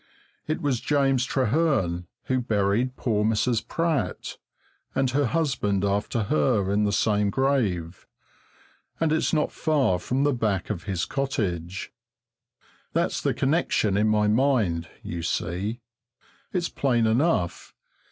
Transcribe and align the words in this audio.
It 0.47 0.63
was 0.63 0.81
James 0.81 1.25
Trehearn 1.27 2.07
who 2.23 2.41
buried 2.41 2.95
poor 2.95 3.23
Mrs. 3.23 3.67
Pratt, 3.67 4.37
and 4.95 5.11
her 5.11 5.27
husband 5.27 5.85
after 5.85 6.23
her 6.23 6.73
in 6.73 6.85
the 6.85 6.91
same 6.91 7.29
grave, 7.29 8.07
and 8.99 9.11
it's 9.11 9.31
not 9.31 9.51
far 9.51 9.99
from 9.99 10.23
the 10.23 10.33
back 10.33 10.71
of 10.71 10.85
his 10.85 11.05
cottage. 11.05 11.93
That's 12.93 13.21
the 13.21 13.35
connection 13.35 13.95
in 13.95 14.07
my 14.07 14.27
mind, 14.27 14.87
you 15.03 15.21
see. 15.21 15.81
It's 16.51 16.67
plain 16.69 17.05
enough. 17.05 17.75